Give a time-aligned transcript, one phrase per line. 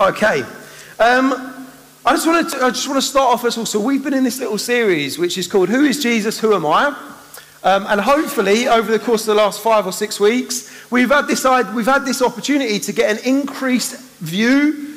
[0.00, 0.44] Okay.
[0.98, 1.68] Um,
[2.06, 3.66] I just want to I just want to start off as well.
[3.66, 6.40] So we've been in this little series which is called "Who is Jesus?
[6.40, 6.86] Who am I?"
[7.62, 11.26] Um, and hopefully, over the course of the last five or six weeks, we've had
[11.26, 11.44] this
[11.74, 14.89] we've had this opportunity to get an increased view,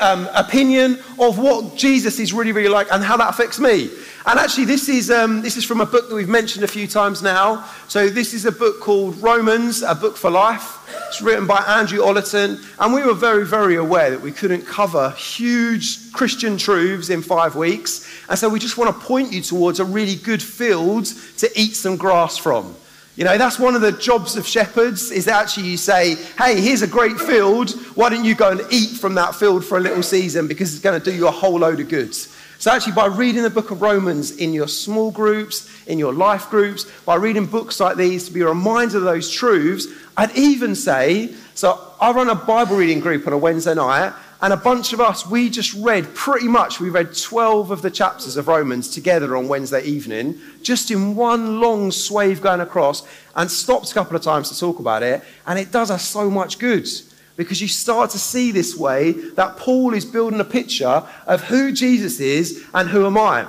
[0.00, 3.90] um, opinion of what Jesus is really, really like and how that affects me.
[4.26, 6.86] And actually, this is, um, this is from a book that we've mentioned a few
[6.86, 7.68] times now.
[7.88, 10.78] So, this is a book called Romans, a book for life.
[11.08, 12.64] It's written by Andrew Ollerton.
[12.78, 17.54] And we were very, very aware that we couldn't cover huge Christian truths in five
[17.54, 18.08] weeks.
[18.30, 21.04] And so, we just want to point you towards a really good field
[21.38, 22.74] to eat some grass from.
[23.16, 26.60] You know, that's one of the jobs of shepherds is that actually you say, hey,
[26.60, 27.70] here's a great field.
[27.94, 30.82] Why don't you go and eat from that field for a little season because it's
[30.82, 32.34] going to do you a whole load of goods.
[32.58, 36.48] So, actually, by reading the book of Romans in your small groups, in your life
[36.50, 41.34] groups, by reading books like these to be reminded of those truths, I'd even say
[41.54, 44.12] so, I run a Bible reading group on a Wednesday night,
[44.44, 47.90] and a bunch of us, we just read pretty much, we read 12 of the
[47.90, 53.50] chapters of Romans together on Wednesday evening, just in one long swathe going across, and
[53.50, 56.58] stopped a couple of times to talk about it, and it does us so much
[56.58, 56.86] good
[57.38, 61.72] because you start to see this way that Paul is building a picture of who
[61.72, 63.48] Jesus is and who am I.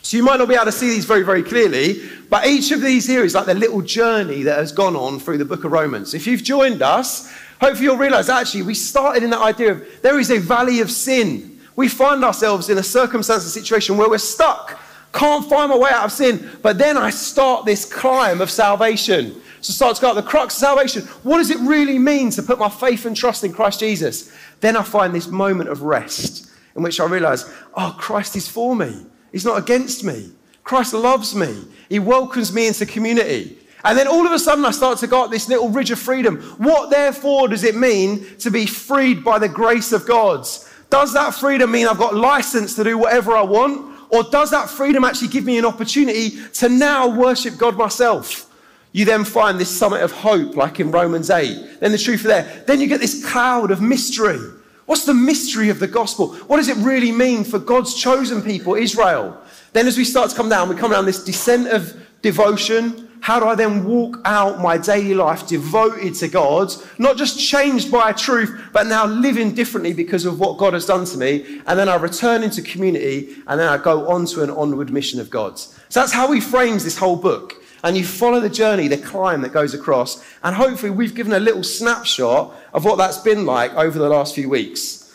[0.00, 2.80] So you might not be able to see these very, very clearly, but each of
[2.80, 5.72] these here is like the little journey that has gone on through the book of
[5.72, 6.14] Romans.
[6.14, 7.30] If you've joined us,
[7.62, 10.90] hopefully you'll realize actually we started in that idea of there is a valley of
[10.90, 11.60] sin.
[11.76, 14.80] We find ourselves in a circumstance, a situation where we're stuck,
[15.12, 19.40] can't find my way out of sin, but then I start this climb of salvation.
[19.60, 21.02] So start to go out the crux of salvation.
[21.22, 24.36] What does it really mean to put my faith and trust in Christ Jesus?
[24.58, 28.74] Then I find this moment of rest in which I realize, oh, Christ is for
[28.74, 29.06] me.
[29.30, 30.32] He's not against me.
[30.64, 31.64] Christ loves me.
[31.88, 33.58] He welcomes me into community.
[33.84, 35.98] And then all of a sudden, I start to go up this little ridge of
[35.98, 36.40] freedom.
[36.58, 40.46] What, therefore, does it mean to be freed by the grace of God?
[40.90, 43.92] Does that freedom mean I've got license to do whatever I want?
[44.10, 48.48] Or does that freedom actually give me an opportunity to now worship God myself?
[48.92, 51.80] You then find this summit of hope, like in Romans 8.
[51.80, 52.62] Then the truth there.
[52.66, 54.38] Then you get this cloud of mystery.
[54.84, 56.34] What's the mystery of the gospel?
[56.34, 59.40] What does it really mean for God's chosen people, Israel?
[59.72, 63.08] Then, as we start to come down, we come down this descent of devotion.
[63.22, 66.72] How do I then walk out my daily life devoted to God?
[66.98, 70.86] Not just changed by a truth, but now living differently because of what God has
[70.86, 71.60] done to me.
[71.68, 75.20] And then I return into community, and then I go on to an onward mission
[75.20, 75.78] of God's.
[75.88, 79.42] So that's how he frames this whole book and you follow the journey, the climb
[79.42, 80.24] that goes across.
[80.42, 84.34] And hopefully, we've given a little snapshot of what that's been like over the last
[84.34, 85.12] few weeks.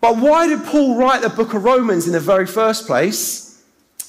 [0.00, 3.47] But why did Paul write the book of Romans in the very first place?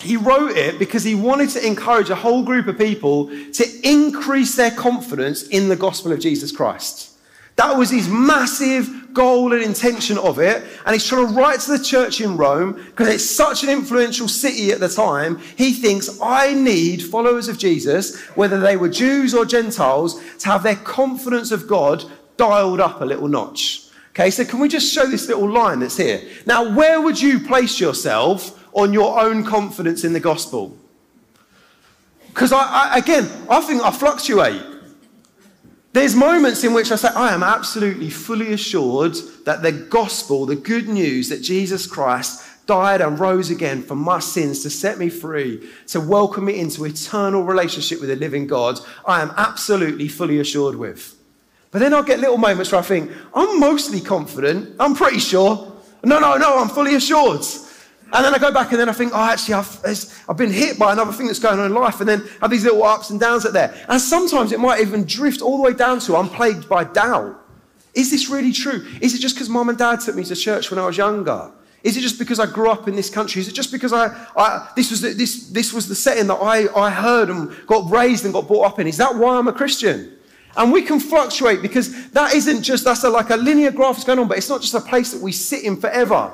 [0.01, 4.55] He wrote it because he wanted to encourage a whole group of people to increase
[4.55, 7.09] their confidence in the gospel of Jesus Christ.
[7.57, 10.63] That was his massive goal and intention of it.
[10.85, 14.29] And he's trying to write to the church in Rome because it's such an influential
[14.29, 15.39] city at the time.
[15.57, 20.63] He thinks, I need followers of Jesus, whether they were Jews or Gentiles, to have
[20.63, 22.05] their confidence of God
[22.37, 23.89] dialed up a little notch.
[24.11, 26.21] Okay, so can we just show this little line that's here?
[26.45, 30.77] Now, where would you place yourself on your own confidence in the gospel?
[32.27, 34.61] Because I, I, again, I think I fluctuate.
[35.91, 39.15] There's moments in which I say, I am absolutely fully assured
[39.45, 44.19] that the gospel, the good news that Jesus Christ died and rose again for my
[44.19, 48.79] sins to set me free, to welcome me into eternal relationship with the living God,
[49.07, 51.15] I am absolutely fully assured with.
[51.71, 55.75] But then I'll get little moments where I think, I'm mostly confident, I'm pretty sure.
[56.03, 57.43] No, no, no, I'm fully assured.
[58.11, 60.79] And then I go back and then I think, oh, actually, I've, I've been hit
[60.79, 61.99] by another thing that's going on in life.
[61.99, 63.73] And then I have these little ups and downs at there.
[63.87, 67.39] And sometimes it might even drift all the way down to I'm plagued by doubt.
[67.93, 68.85] Is this really true?
[69.01, 71.51] Is it just because mom and dad took me to church when I was younger?
[71.83, 73.41] Is it just because I grew up in this country?
[73.41, 76.35] Is it just because I, I this, was the, this, this was the setting that
[76.35, 78.87] I, I heard and got raised and got brought up in?
[78.87, 80.17] Is that why I'm a Christian?
[80.57, 84.03] And we can fluctuate because that isn't just, that's a, like a linear graph that's
[84.03, 86.33] going on, but it's not just a place that we sit in forever.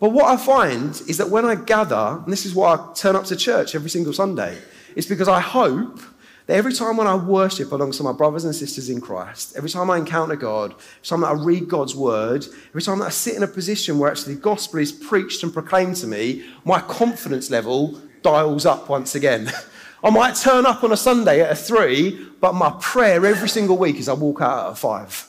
[0.00, 3.16] But what I find is that when I gather, and this is why I turn
[3.16, 4.58] up to church every single Sunday,
[4.96, 6.00] it's because I hope
[6.46, 9.90] that every time when I worship alongside my brothers and sisters in Christ, every time
[9.90, 13.36] I encounter God, every time that I read God's word, every time that I sit
[13.36, 17.50] in a position where actually the gospel is preached and proclaimed to me, my confidence
[17.50, 19.50] level dials up once again.
[20.04, 23.78] I might turn up on a Sunday at a three, but my prayer every single
[23.78, 25.28] week is I walk out at a five.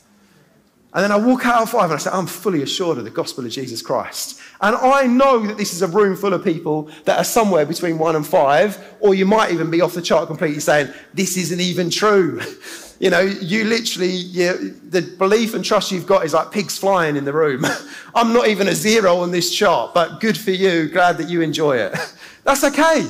[0.94, 3.10] And then I walk out of five and I say, I'm fully assured of the
[3.10, 4.40] gospel of Jesus Christ.
[4.62, 7.98] And I know that this is a room full of people that are somewhere between
[7.98, 11.60] one and five, or you might even be off the chart completely saying, This isn't
[11.60, 12.42] even true.
[12.98, 17.18] You know, you literally, you, the belief and trust you've got is like pigs flying
[17.18, 17.66] in the room.
[18.16, 20.88] I'm not even a zero on this chart, but good for you.
[20.88, 21.94] Glad that you enjoy it.
[22.46, 23.06] That's okay.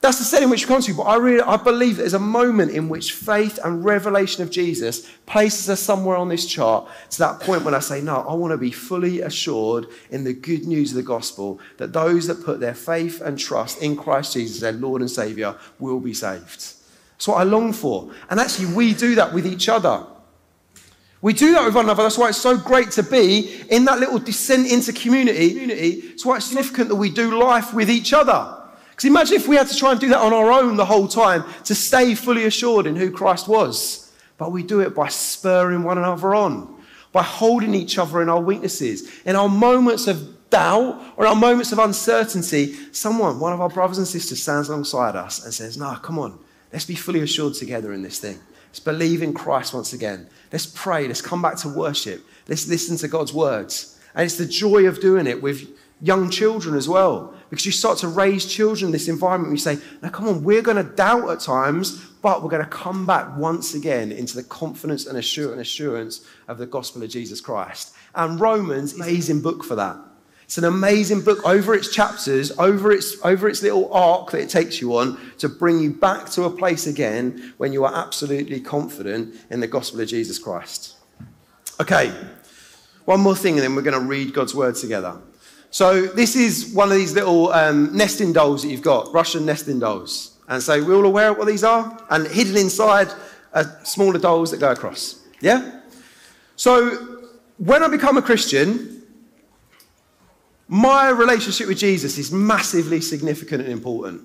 [0.00, 0.94] That's the setting in which we come to.
[0.94, 5.06] But I really, I believe there's a moment in which faith and revelation of Jesus
[5.26, 8.52] places us somewhere on this chart to that point when I say, no, I want
[8.52, 12.60] to be fully assured in the good news of the gospel that those that put
[12.60, 16.74] their faith and trust in Christ Jesus, their Lord and Savior, will be saved.
[17.12, 18.10] That's what I long for.
[18.30, 20.06] And actually, we do that with each other.
[21.20, 22.04] We do that with one another.
[22.04, 25.48] That's why it's so great to be in that little descent into community.
[25.48, 28.56] It's why it's significant that we do life with each other.
[29.00, 31.08] Because imagine if we had to try and do that on our own the whole
[31.08, 34.12] time to stay fully assured in who Christ was.
[34.36, 38.42] But we do it by spurring one another on, by holding each other in our
[38.42, 42.74] weaknesses, in our moments of doubt or our moments of uncertainty.
[42.92, 46.38] Someone, one of our brothers and sisters, stands alongside us and says, No, come on,
[46.70, 48.38] let's be fully assured together in this thing.
[48.66, 50.28] Let's believe in Christ once again.
[50.52, 51.08] Let's pray.
[51.08, 52.22] Let's come back to worship.
[52.48, 53.98] Let's listen to God's words.
[54.14, 55.70] And it's the joy of doing it with
[56.02, 57.34] young children as well.
[57.50, 59.52] Because you start to raise children in this environment.
[59.52, 62.70] You say, now come on, we're going to doubt at times, but we're going to
[62.70, 67.94] come back once again into the confidence and assurance of the gospel of Jesus Christ.
[68.14, 69.96] And Romans is an amazing book for that.
[70.44, 74.48] It's an amazing book over its chapters, over its, over its little arc that it
[74.48, 78.60] takes you on to bring you back to a place again when you are absolutely
[78.60, 80.96] confident in the gospel of Jesus Christ.
[81.80, 82.12] Okay,
[83.04, 85.20] one more thing, and then we're going to read God's word together.
[85.70, 89.78] So this is one of these little um, nesting dolls that you've got, Russian nesting
[89.78, 90.38] dolls.
[90.48, 92.04] And so we're all aware of what these are?
[92.10, 93.08] And hidden inside
[93.52, 95.20] are smaller dolls that go across.
[95.40, 95.80] Yeah?
[96.56, 97.20] So
[97.58, 99.02] when I become a Christian,
[100.66, 104.22] my relationship with Jesus is massively significant and important.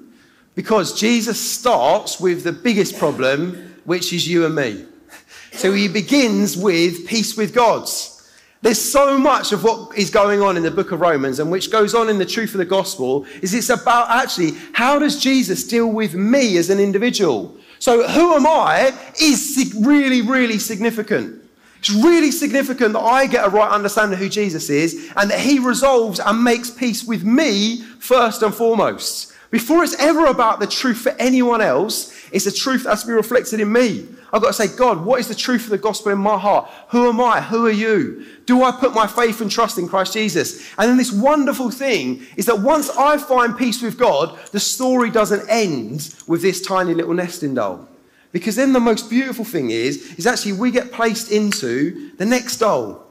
[0.56, 4.86] Because Jesus starts with the biggest problem, which is you and me.
[5.54, 7.88] So he begins with peace with God.
[8.66, 11.70] There's so much of what is going on in the book of Romans and which
[11.70, 15.68] goes on in the truth of the gospel is it's about actually how does Jesus
[15.68, 17.56] deal with me as an individual?
[17.78, 18.92] So who am I
[19.22, 21.44] is really, really significant.
[21.78, 25.42] It's really significant that I get a right understanding of who Jesus is and that
[25.42, 29.32] he resolves and makes peace with me first and foremost.
[29.52, 33.08] Before it's ever about the truth for anyone else, it's a truth that has to
[33.08, 34.06] be reflected in me.
[34.34, 36.70] I've got to say, God, what is the truth of the gospel in my heart?
[36.90, 37.42] Who am I?
[37.42, 38.26] Who are you?
[38.46, 40.70] Do I put my faith and trust in Christ Jesus?
[40.78, 45.10] And then this wonderful thing is that once I find peace with God, the story
[45.10, 47.88] doesn't end with this tiny little nesting doll.
[48.32, 52.58] Because then the most beautiful thing is, is actually we get placed into the next
[52.58, 53.06] doll.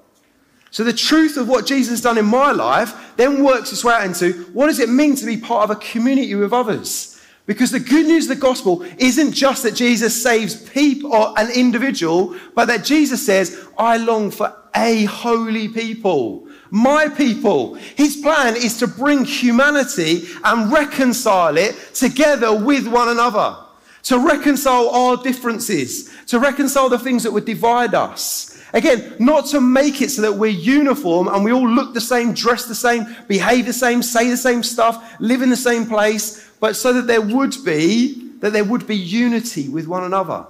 [0.71, 3.95] So the truth of what Jesus has done in my life then works its way
[3.95, 7.14] out into what does it mean to be part of a community with others?
[7.47, 11.51] Because the good news of the gospel isn't just that Jesus saves people or an
[11.51, 17.75] individual, but that Jesus says, I long for a holy people, my people.
[17.75, 23.57] His plan is to bring humanity and reconcile it together with one another,
[24.05, 28.59] to reconcile our differences, to reconcile the things that would divide us.
[28.73, 32.33] Again, not to make it so that we're uniform and we all look the same,
[32.35, 36.51] dress the same, behave the same, say the same stuff, live in the same place,
[36.65, 40.47] but so that there would be that there would be unity with one another,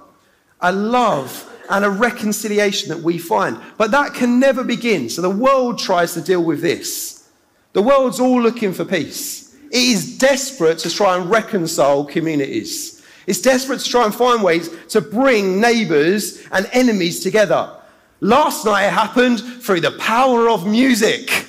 [0.61, 3.59] a love and a reconciliation that we find.
[3.77, 5.09] But that can never begin.
[5.09, 7.29] So the world tries to deal with this.
[7.73, 9.57] The world's all looking for peace.
[9.65, 13.03] It is desperate to try and reconcile communities.
[13.27, 17.75] It's desperate to try and find ways to bring neighbors and enemies together.
[18.21, 21.45] Last night it happened through the power of music.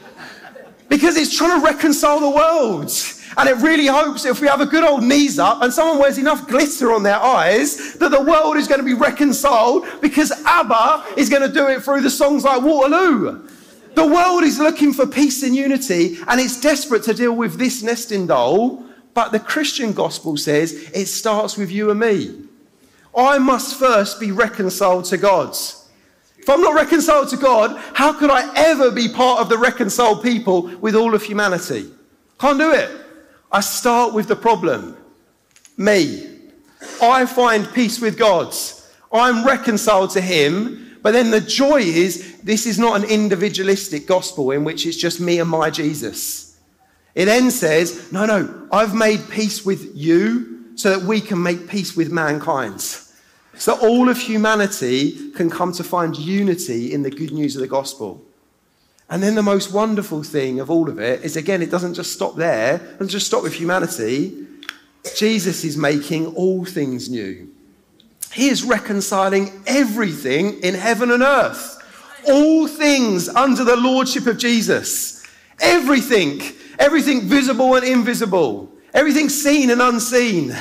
[0.90, 2.92] because it's trying to reconcile the world.
[3.38, 6.18] And it really hopes if we have a good old knees up and someone wears
[6.18, 11.04] enough glitter on their eyes that the world is going to be reconciled because ABBA
[11.16, 13.48] is going to do it through the songs like Waterloo.
[13.94, 17.80] The world is looking for peace and unity and it's desperate to deal with this
[17.80, 18.84] nesting doll.
[19.14, 22.42] But the Christian gospel says it starts with you and me.
[23.16, 25.50] I must first be reconciled to God.
[26.38, 30.24] If I'm not reconciled to God, how could I ever be part of the reconciled
[30.24, 31.88] people with all of humanity?
[32.40, 33.04] Can't do it.
[33.50, 34.96] I start with the problem
[35.76, 36.26] me.
[37.00, 38.54] I find peace with God.
[39.12, 40.98] I'm reconciled to Him.
[41.02, 45.20] But then the joy is this is not an individualistic gospel in which it's just
[45.20, 46.58] me and my Jesus.
[47.14, 51.68] It then says, no, no, I've made peace with you so that we can make
[51.68, 52.80] peace with mankind.
[52.80, 57.68] so all of humanity can come to find unity in the good news of the
[57.68, 58.24] gospel.
[59.10, 62.12] And then the most wonderful thing of all of it is again, it doesn't just
[62.12, 64.46] stop there, doesn't just stop with humanity.
[65.16, 67.48] Jesus is making all things new.
[68.32, 71.76] He is reconciling everything in heaven and earth.
[72.28, 75.24] All things under the lordship of Jesus.
[75.60, 76.42] Everything,
[76.78, 80.54] everything visible and invisible, everything seen and unseen.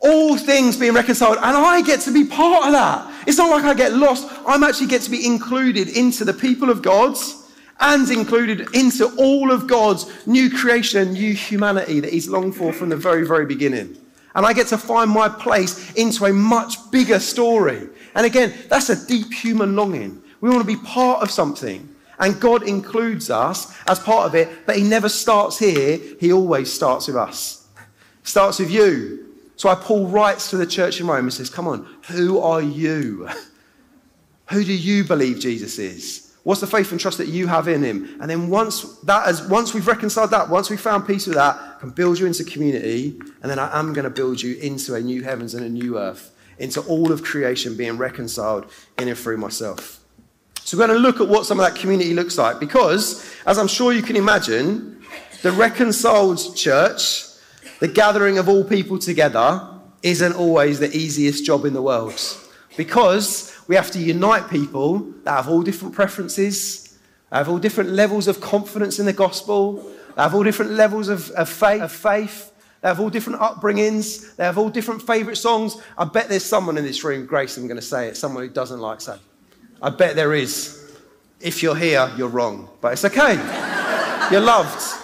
[0.00, 1.36] All things being reconciled.
[1.36, 3.12] And I get to be part of that.
[3.26, 4.28] It's not like I get lost.
[4.46, 7.44] I'm actually get to be included into the people of God's
[7.80, 12.72] and included into all of God's new creation and new humanity that He's longed for
[12.72, 13.96] from the very, very beginning.
[14.34, 17.88] And I get to find my place into a much bigger story.
[18.14, 20.22] And again, that's a deep human longing.
[20.40, 21.88] We want to be part of something.
[22.18, 26.72] And God includes us as part of it, but He never starts here, He always
[26.72, 27.66] starts with us.
[28.22, 29.25] Starts with you.
[29.56, 32.62] So I Paul writes to the church in Rome and says, Come on, who are
[32.62, 33.28] you?
[34.50, 36.26] Who do you believe Jesus is?
[36.44, 38.16] What's the faith and trust that you have in him?
[38.20, 41.56] And then once that is, once we've reconciled that, once we've found peace with that,
[41.56, 44.94] I can build you into community, and then I am going to build you into
[44.94, 49.18] a new heavens and a new earth, into all of creation being reconciled in and
[49.18, 49.98] through myself.
[50.60, 53.58] So we're going to look at what some of that community looks like, because as
[53.58, 55.02] I'm sure you can imagine,
[55.42, 57.25] the reconciled church,
[57.80, 59.68] the gathering of all people together,
[60.02, 62.14] isn't always the easiest job in the world.
[62.76, 66.98] Because we have to unite people that have all different preferences,
[67.32, 71.48] have all different levels of confidence in the gospel, have all different levels of, of,
[71.48, 72.52] faith, of faith.
[72.82, 74.36] They have all different upbringings.
[74.36, 75.76] They have all different favourite songs.
[75.98, 78.50] I bet there's someone in this room, Grace, I'm going to say it, someone who
[78.52, 79.18] doesn't like that.
[79.82, 80.96] I bet there is.
[81.40, 82.68] If you're here, you're wrong.
[82.80, 83.34] But it's okay.
[84.30, 84.95] you're loved.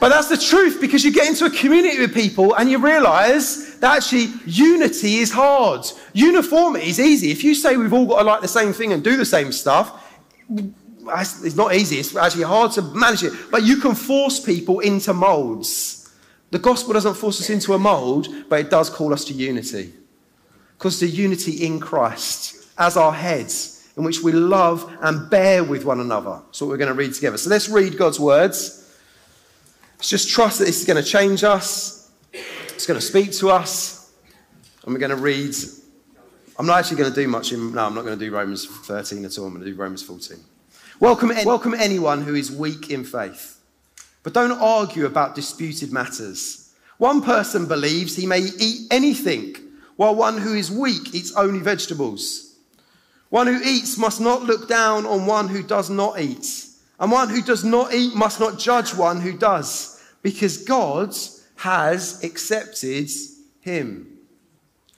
[0.00, 3.78] But that's the truth because you get into a community with people and you realize
[3.80, 5.84] that actually unity is hard.
[6.14, 7.30] Uniformity is easy.
[7.30, 9.52] If you say we've all got to like the same thing and do the same
[9.52, 10.02] stuff,
[10.50, 11.98] it's not easy.
[11.98, 13.34] It's actually hard to manage it.
[13.50, 16.10] But you can force people into molds.
[16.50, 19.92] The gospel doesn't force us into a mold, but it does call us to unity.
[20.78, 25.84] Because the unity in Christ as our heads, in which we love and bear with
[25.84, 26.40] one another.
[26.46, 27.36] That's what we're going to read together.
[27.36, 28.78] So let's read God's words.
[30.00, 33.50] Let's just trust that this is going to change us, it's going to speak to
[33.50, 34.10] us,
[34.82, 35.54] and we're going to read.
[36.58, 37.74] I'm not actually going to do much in.
[37.74, 39.44] No, I'm not going to do Romans 13 at all.
[39.44, 40.38] I'm going to do Romans 14.
[41.00, 43.60] Welcome, welcome anyone who is weak in faith,
[44.22, 46.72] but don't argue about disputed matters.
[46.96, 49.54] One person believes he may eat anything,
[49.96, 52.54] while one who is weak eats only vegetables.
[53.28, 56.69] One who eats must not look down on one who does not eat
[57.00, 61.16] and one who does not eat must not judge one who does, because God
[61.56, 63.10] has accepted
[63.60, 64.18] him.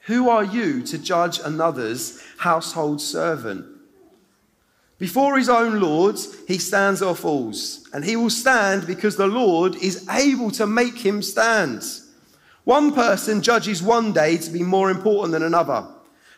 [0.06, 3.66] Who are you to judge another's household servant?
[4.98, 9.76] Before his own Lord, he stands or falls, and he will stand because the Lord
[9.76, 11.84] is able to make him stand.
[12.64, 15.86] One person judges one day to be more important than another.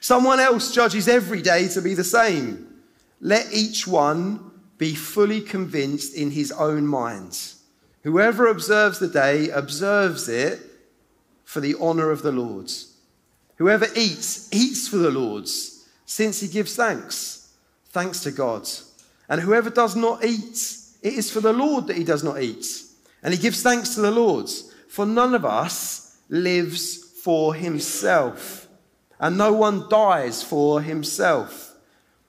[0.00, 2.82] Someone else judges every day to be the same.
[3.20, 4.50] Let each one
[4.84, 7.54] be fully convinced in his own mind.
[8.02, 10.60] Whoever observes the day observes it
[11.44, 12.70] for the honor of the Lord.
[13.56, 17.50] Whoever eats, eats for the Lord's, since he gives thanks.
[17.92, 18.68] Thanks to God.
[19.26, 22.66] And whoever does not eat, it is for the Lord that he does not eat.
[23.22, 24.50] And he gives thanks to the Lord.
[24.90, 28.68] For none of us lives for himself,
[29.18, 31.74] and no one dies for himself.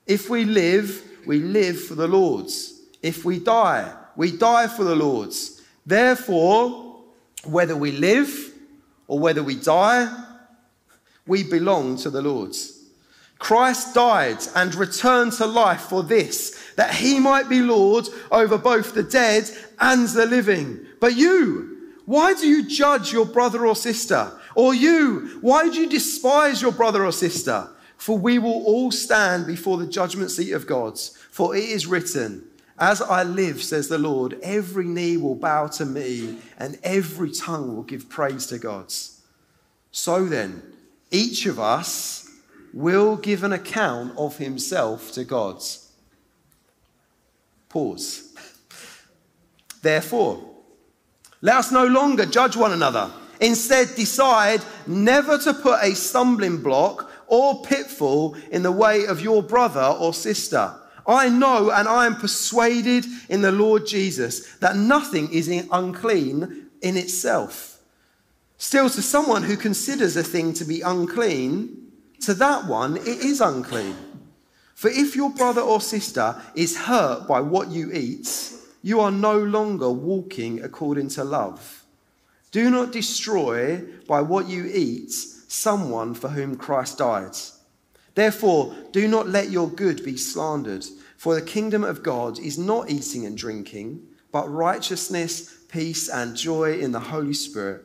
[0.06, 2.80] If we live, we live for the Lord's.
[3.02, 5.62] If we die, we die for the Lord's.
[5.84, 7.02] Therefore,
[7.44, 8.52] whether we live
[9.06, 10.24] or whether we die,
[11.26, 12.72] we belong to the Lord's.
[13.38, 18.94] Christ died and returned to life for this, that he might be Lord over both
[18.94, 20.86] the dead and the living.
[21.00, 24.32] But you, why do you judge your brother or sister?
[24.54, 27.68] Or you, why do you despise your brother or sister?
[27.96, 30.98] For we will all stand before the judgment seat of God.
[31.30, 32.44] For it is written,
[32.78, 37.74] As I live, says the Lord, every knee will bow to me, and every tongue
[37.74, 38.92] will give praise to God.
[39.90, 40.62] So then,
[41.10, 42.28] each of us
[42.72, 45.62] will give an account of himself to God.
[47.68, 48.34] Pause.
[49.80, 50.42] Therefore,
[51.40, 53.10] let us no longer judge one another.
[53.40, 59.42] Instead, decide never to put a stumbling block or pitfall in the way of your
[59.42, 60.74] brother or sister.
[61.06, 66.96] I know and I am persuaded in the Lord Jesus that nothing is unclean in
[66.96, 67.78] itself.
[68.58, 71.92] Still, to someone who considers a thing to be unclean,
[72.22, 73.94] to that one it is unclean.
[74.74, 78.52] For if your brother or sister is hurt by what you eat,
[78.82, 81.84] you are no longer walking according to love.
[82.50, 85.12] Do not destroy by what you eat
[85.48, 87.36] someone for whom Christ died.
[88.14, 90.86] Therefore, do not let your good be slandered,
[91.16, 96.78] for the kingdom of God is not eating and drinking, but righteousness, peace, and joy
[96.78, 97.84] in the Holy Spirit.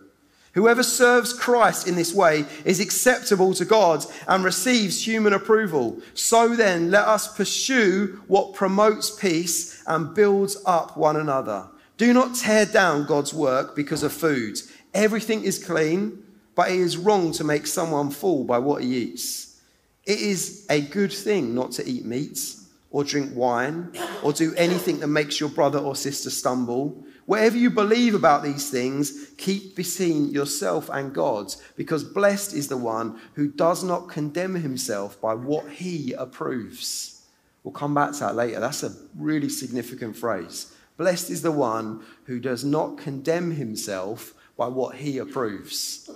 [0.53, 6.01] Whoever serves Christ in this way is acceptable to God and receives human approval.
[6.13, 11.70] So then, let us pursue what promotes peace and builds up one another.
[11.98, 14.60] Do not tear down God's work because of food.
[14.94, 16.21] Everything is clean,
[16.55, 19.60] but it is wrong to make someone fall by what he eats.
[20.05, 22.55] It is a good thing not to eat meat
[22.89, 23.91] or drink wine
[24.24, 27.03] or do anything that makes your brother or sister stumble.
[27.25, 32.77] Whatever you believe about these things, keep between yourself and God, because blessed is the
[32.77, 37.22] one who does not condemn himself by what he approves.
[37.63, 38.60] We'll come back to that later.
[38.60, 40.74] That's a really significant phrase.
[40.98, 46.10] Blessed is the one who does not condemn himself by what he approves.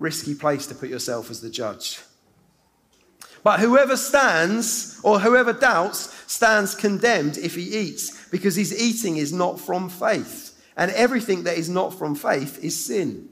[0.00, 2.00] Risky place to put yourself as the judge.
[3.44, 9.32] But whoever stands or whoever doubts stands condemned if he eats, because his eating is
[9.32, 10.58] not from faith.
[10.76, 13.28] And everything that is not from faith is sin.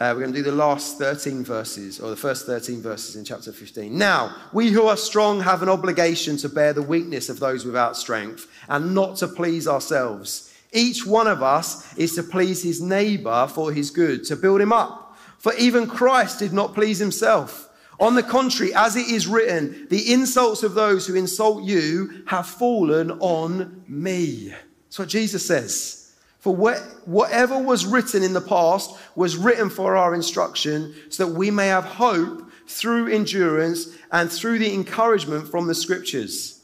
[0.00, 3.24] Uh, we're going to do the last 13 verses, or the first 13 verses in
[3.24, 3.96] chapter 15.
[3.96, 7.96] Now, we who are strong have an obligation to bear the weakness of those without
[7.96, 10.52] strength and not to please ourselves.
[10.72, 14.72] Each one of us is to please his neighbor for his good, to build him
[14.72, 15.01] up.
[15.42, 17.68] For even Christ did not please himself.
[17.98, 22.46] On the contrary, as it is written, the insults of those who insult you have
[22.46, 24.54] fallen on me.
[24.84, 26.14] That's what Jesus says.
[26.38, 31.34] For what, whatever was written in the past was written for our instruction, so that
[31.34, 36.61] we may have hope through endurance and through the encouragement from the scriptures.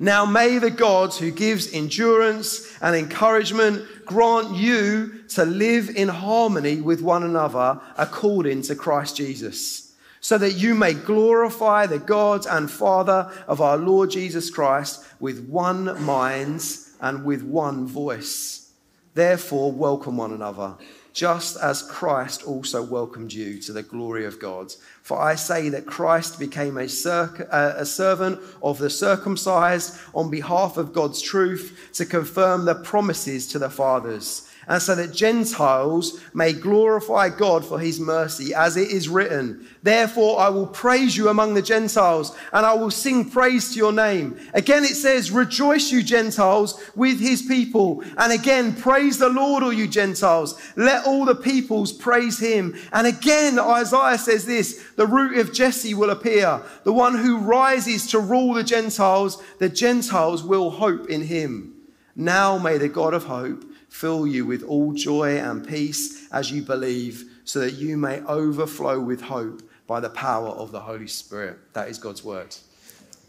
[0.00, 6.80] Now may the God who gives endurance and encouragement grant you to live in harmony
[6.80, 9.88] with one another according to Christ Jesus
[10.20, 15.48] so that you may glorify the God and Father of our Lord Jesus Christ with
[15.48, 16.64] one mind
[17.00, 18.72] and with one voice.
[19.14, 20.76] Therefore, welcome one another,
[21.18, 24.72] just as Christ also welcomed you to the glory of God.
[25.02, 30.92] For I say that Christ became a, a servant of the circumcised on behalf of
[30.92, 37.30] God's truth to confirm the promises to the fathers and so that Gentiles may glorify
[37.30, 41.62] God for his mercy, as it is written, Therefore I will praise you among the
[41.62, 44.38] Gentiles, and I will sing praise to your name.
[44.52, 48.04] Again it says, Rejoice, you Gentiles, with his people.
[48.18, 50.60] And again, praise the Lord, all you Gentiles.
[50.76, 52.76] Let all the peoples praise him.
[52.92, 58.06] And again, Isaiah says this the root of Jesse will appear, the one who rises
[58.08, 59.42] to rule the Gentiles.
[59.58, 61.74] The Gentiles will hope in him.
[62.14, 66.62] Now may the God of hope fill you with all joy and peace as you
[66.62, 71.58] believe, so that you may overflow with hope by the power of the Holy Spirit.
[71.72, 72.54] That is God's word.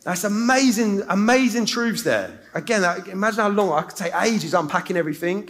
[0.04, 2.40] That's amazing, amazing truths there.
[2.54, 5.50] Again, imagine how long I could take ages unpacking everything.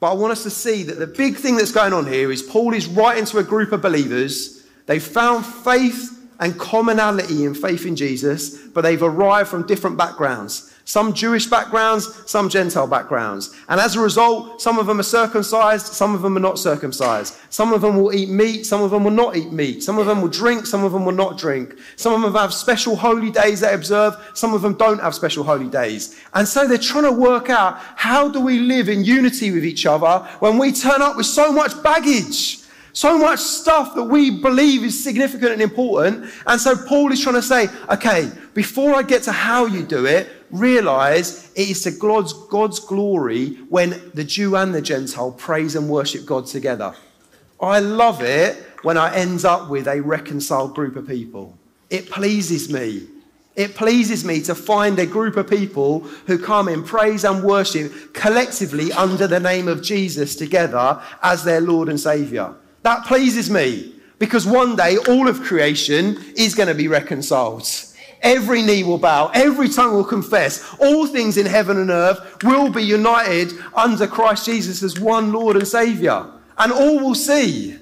[0.00, 2.42] But I want us to see that the big thing that's going on here is
[2.42, 4.66] Paul is writing to a group of believers.
[4.86, 10.69] They've found faith and commonality in faith in Jesus, but they've arrived from different backgrounds.
[10.84, 13.54] Some Jewish backgrounds, some Gentile backgrounds.
[13.68, 17.36] And as a result, some of them are circumcised, some of them are not circumcised.
[17.50, 19.82] Some of them will eat meat, some of them will not eat meat.
[19.82, 21.76] Some of them will drink, some of them will not drink.
[21.96, 25.44] Some of them have special holy days they observe, some of them don't have special
[25.44, 26.20] holy days.
[26.34, 29.86] And so they're trying to work out how do we live in unity with each
[29.86, 32.59] other when we turn up with so much baggage?
[32.92, 36.30] So much stuff that we believe is significant and important.
[36.46, 40.06] And so Paul is trying to say, okay, before I get to how you do
[40.06, 45.76] it, realize it is to God's, God's glory when the Jew and the Gentile praise
[45.76, 46.94] and worship God together.
[47.60, 51.56] I love it when I end up with a reconciled group of people.
[51.90, 53.06] It pleases me.
[53.56, 58.14] It pleases me to find a group of people who come in praise and worship
[58.14, 62.54] collectively under the name of Jesus together as their Lord and Savior.
[62.82, 67.68] That pleases me because one day all of creation is going to be reconciled.
[68.22, 72.70] Every knee will bow, every tongue will confess, all things in heaven and earth will
[72.70, 76.26] be united under Christ Jesus as one Lord and Savior.
[76.58, 77.78] And all will see.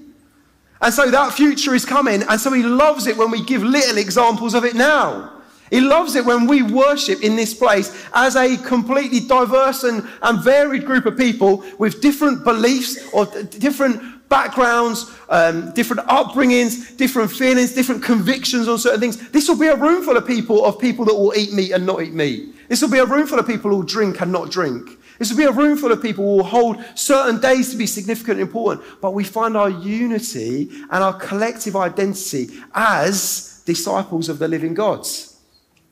[0.81, 2.23] And so that future is coming.
[2.23, 5.33] And so he loves it when we give little examples of it now.
[5.71, 10.43] He loves it when we worship in this place as a completely diverse and, and
[10.43, 17.73] varied group of people with different beliefs or different backgrounds, um, different upbringings, different feelings,
[17.73, 19.31] different convictions on certain things.
[19.31, 21.87] This will be a room full of people of people that will eat meat and
[21.87, 22.55] not eat meat.
[22.69, 24.99] This will be a room full of people who will drink and not drink.
[25.19, 27.87] This will be a room full of people who will hold certain days to be
[27.87, 28.87] significant and important.
[29.01, 35.37] But we find our unity and our collective identity as disciples of the living gods.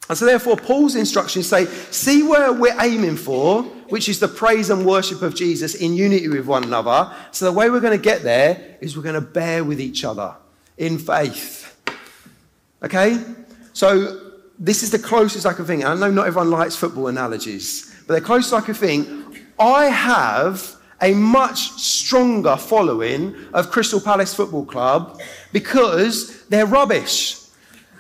[0.09, 4.71] And so, therefore, Paul's instructions say, see where we're aiming for, which is the praise
[4.71, 7.15] and worship of Jesus in unity with one another.
[7.31, 10.05] So, the way we're going to get there is we're going to bear with each
[10.05, 10.35] other
[10.77, 11.77] in faith.
[12.83, 13.23] Okay?
[13.73, 15.85] So, this is the closest I can think.
[15.85, 19.09] I know not everyone likes football analogies, but the closest I can think.
[19.59, 25.21] I have a much stronger following of Crystal Palace Football Club
[25.53, 27.46] because they're rubbish.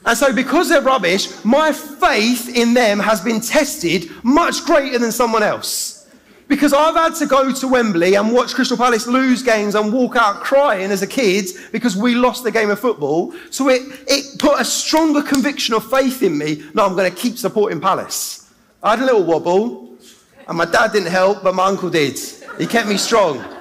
[0.06, 5.10] And so, because they're rubbish, my faith in them has been tested much greater than
[5.10, 6.08] someone else.
[6.46, 10.14] Because I've had to go to Wembley and watch Crystal Palace lose games and walk
[10.14, 13.34] out crying as a kid because we lost the game of football.
[13.50, 16.62] So it, it put a stronger conviction of faith in me.
[16.72, 18.48] No, I'm going to keep supporting Palace.
[18.84, 19.98] I had a little wobble,
[20.46, 22.16] and my dad didn't help, but my uncle did.
[22.58, 23.55] He kept me strong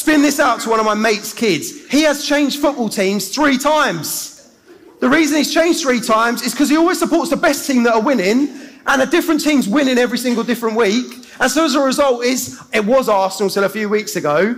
[0.00, 1.86] spin this out to one of my mate's kids.
[1.90, 4.50] He has changed football teams three times.
[5.00, 7.92] The reason he's changed three times is because he always supports the best team that
[7.92, 8.48] are winning,
[8.86, 11.26] and a different team's winning every single different week.
[11.38, 14.54] And so as a result, is it was Arsenal till a few weeks ago,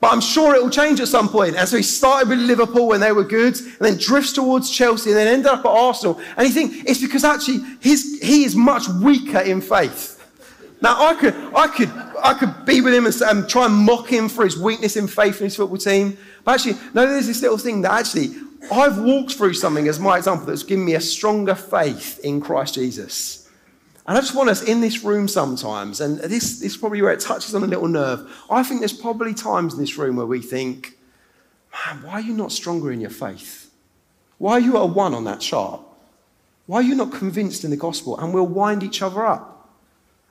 [0.00, 1.54] but I'm sure it will change at some point.
[1.54, 5.10] And so he started with Liverpool when they were good, and then drifts towards Chelsea,
[5.10, 6.20] and then ended up at Arsenal.
[6.36, 10.16] And you think it's because actually his, he is much weaker in faith.
[10.82, 11.90] Now I could, I could,
[12.22, 15.06] I could be with him and, and try and mock him for his weakness in
[15.06, 16.16] faith in his football team.
[16.44, 18.34] But actually, no, there's this little thing that actually
[18.70, 22.74] I've walked through something as my example that's given me a stronger faith in Christ
[22.74, 23.48] Jesus.
[24.06, 27.12] And I just want us in this room sometimes, and this, this is probably where
[27.12, 28.28] it touches on a little nerve.
[28.50, 30.98] I think there's probably times in this room where we think,
[31.72, 33.70] man, why are you not stronger in your faith?
[34.38, 35.80] Why are you at a one on that chart?
[36.66, 38.18] Why are you not convinced in the gospel?
[38.18, 39.49] And we'll wind each other up.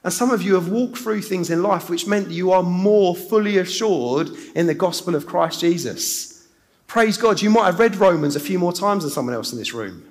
[0.04, 2.64] And some of you have walked through things in life which meant that you are
[2.64, 6.48] more fully assured in the gospel of Christ Jesus.
[6.88, 9.60] Praise God, you might have read Romans a few more times than someone else in
[9.60, 10.06] this room.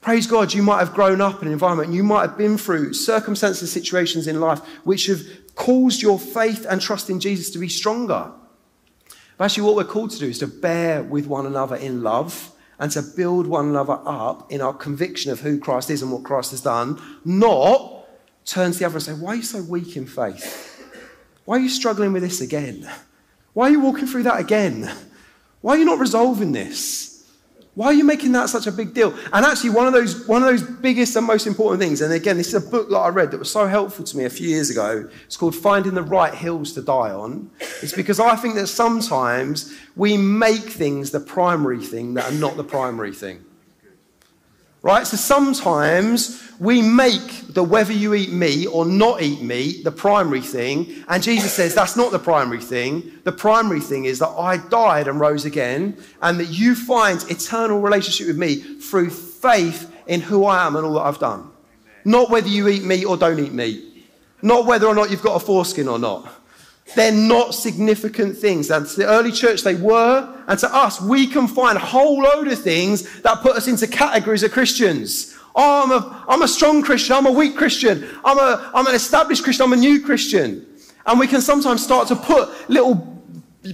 [0.00, 2.94] Praise God, you might have grown up in an environment, you might have been through
[2.94, 5.22] circumstances, situations in life which have
[5.54, 8.32] caused your faith and trust in Jesus to be stronger.
[9.36, 12.50] But actually, what we're called to do is to bear with one another in love
[12.78, 16.24] and to build one another up in our conviction of who Christ is and what
[16.24, 17.99] Christ has done, not
[18.50, 20.66] turn to the other and say, Why are you so weak in faith?
[21.44, 22.88] Why are you struggling with this again?
[23.52, 24.90] Why are you walking through that again?
[25.60, 27.10] Why are you not resolving this?
[27.74, 29.14] Why are you making that such a big deal?
[29.32, 32.36] And actually, one of those, one of those biggest and most important things, and again,
[32.36, 34.48] this is a book that I read that was so helpful to me a few
[34.48, 35.08] years ago.
[35.24, 37.48] It's called Finding the Right Hills to Die On.
[37.80, 42.56] It's because I think that sometimes we make things the primary thing that are not
[42.56, 43.44] the primary thing.
[44.82, 45.06] Right?
[45.06, 50.40] So sometimes we make the whether you eat meat or not eat meat the primary
[50.40, 51.04] thing.
[51.08, 53.12] And Jesus says that's not the primary thing.
[53.24, 57.80] The primary thing is that I died and rose again, and that you find eternal
[57.80, 61.50] relationship with me through faith in who I am and all that I've done.
[62.04, 64.06] Not whether you eat meat or don't eat meat.
[64.42, 66.39] Not whether or not you've got a foreskin or not.
[66.96, 68.70] They're not significant things.
[68.70, 70.44] And to the early church, they were.
[70.46, 73.86] And to us, we can find a whole load of things that put us into
[73.86, 75.36] categories of Christians.
[75.54, 77.16] Oh, I'm a, I'm a strong Christian.
[77.16, 78.08] I'm a weak Christian.
[78.24, 79.64] I'm, a, I'm an established Christian.
[79.64, 80.66] I'm a new Christian.
[81.06, 82.94] And we can sometimes start to put little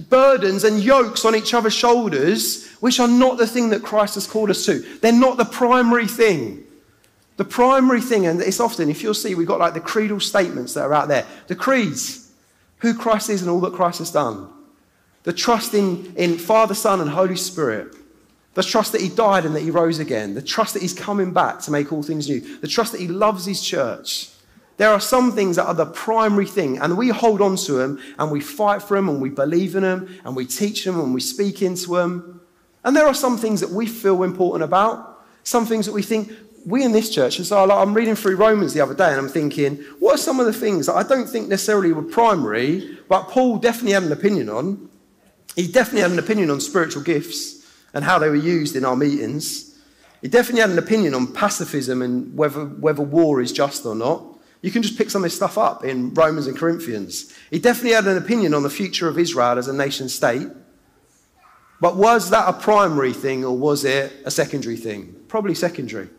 [0.09, 4.27] burdens and yokes on each other's shoulders, which are not the thing that Christ has
[4.27, 4.79] called us to.
[4.99, 6.63] They're not the primary thing.
[7.37, 10.73] The primary thing, and it's often, if you'll see, we've got like the creedal statements
[10.73, 11.25] that are out there.
[11.45, 12.26] The creeds,
[12.79, 14.49] who Christ is and all that Christ has done.
[15.23, 17.95] The trust in, in Father, Son, and Holy Spirit.
[18.53, 20.33] The trust that He died and that He rose again.
[20.33, 22.39] The trust that He's coming back to make all things new.
[22.59, 24.29] The trust that He loves His church.
[24.77, 27.99] There are some things that are the primary thing, and we hold on to them
[28.19, 31.13] and we fight for them and we believe in them and we teach them and
[31.13, 32.41] we speak into them.
[32.83, 36.31] And there are some things that we feel important about, some things that we think
[36.65, 39.29] we in this church, and so I'm reading through Romans the other day and I'm
[39.29, 43.29] thinking, what are some of the things that I don't think necessarily were primary, but
[43.29, 44.89] Paul definitely had an opinion on?
[45.55, 48.95] He definitely had an opinion on spiritual gifts and how they were used in our
[48.95, 49.75] meetings.
[50.21, 54.23] He definitely had an opinion on pacifism and whether, whether war is just or not.
[54.61, 57.33] You can just pick some of this stuff up in Romans and Corinthians.
[57.49, 60.47] He definitely had an opinion on the future of Israel as a nation state.
[61.79, 65.15] But was that a primary thing or was it a secondary thing?
[65.27, 66.09] Probably secondary.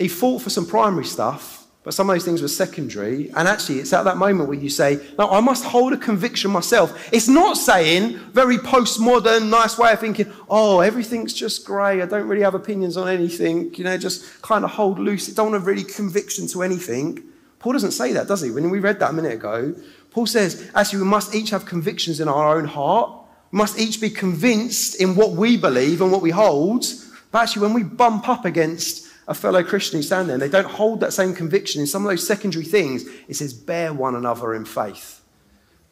[0.00, 3.30] He fought for some primary stuff, But some of those things were secondary.
[3.30, 6.50] And actually, it's at that moment where you say, No, I must hold a conviction
[6.50, 7.08] myself.
[7.12, 12.02] It's not saying, very postmodern, nice way of thinking, Oh, everything's just grey.
[12.02, 13.74] I don't really have opinions on anything.
[13.74, 15.26] You know, just kind of hold loose.
[15.28, 17.22] Don't have really conviction to anything.
[17.58, 18.50] Paul doesn't say that, does he?
[18.50, 19.74] When we read that a minute ago,
[20.10, 23.10] Paul says, Actually, we must each have convictions in our own heart.
[23.52, 26.86] We must each be convinced in what we believe and what we hold.
[27.32, 30.48] But actually, when we bump up against a fellow Christian who's standing there and they
[30.48, 34.14] don't hold that same conviction in some of those secondary things, it says, bear one
[34.14, 35.22] another in faith.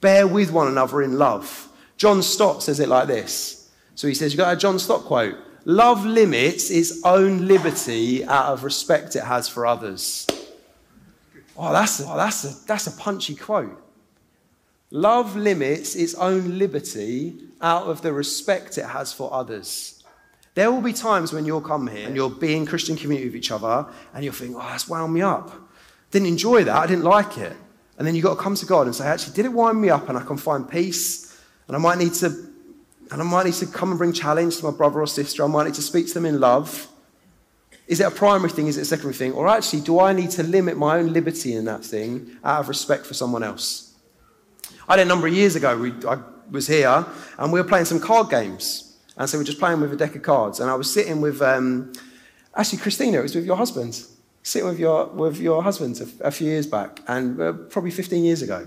[0.01, 1.69] Bear with one another in love.
[1.97, 3.69] John Stott says it like this.
[3.95, 8.47] So he says, You've got a John Stott quote Love limits its own liberty out
[8.47, 10.27] of respect it has for others.
[11.57, 13.83] Oh, that's a, oh, that's a, that's a punchy quote.
[14.91, 19.98] Love limits its own liberty out of the respect it has for others.
[20.59, 23.37] There will be times when you'll come here and you'll be in Christian community with
[23.37, 25.53] each other and you'll think, oh, that's wound me up.
[26.11, 26.75] Didn't enjoy that.
[26.75, 27.57] I didn't like it.
[27.97, 29.89] And then you've got to come to God and say, actually, did it wind me
[29.89, 31.41] up and I can find peace?
[31.69, 32.27] And I might need to,
[33.13, 35.45] and I might need to come and bring challenge to my brother or sister.
[35.45, 36.89] I might need to speak to them in love.
[37.87, 38.67] Is it a primary thing?
[38.67, 39.35] Is it a secondary thing?
[39.35, 42.69] Or actually, do I need to limit my own liberty in that thing out of
[42.69, 43.95] respect for someone else?
[44.89, 46.19] I did a number of years ago, we, I
[46.51, 47.07] was here
[47.39, 48.88] and we were playing some card games.
[49.19, 50.61] And so we're just playing with a deck of cards.
[50.61, 51.93] And I was sitting with, um,
[52.55, 54.01] actually, Christina, it was with your husband.
[54.45, 58.25] Sitting with your, with your husband a, a few years back, and uh, probably 15
[58.25, 58.67] years ago.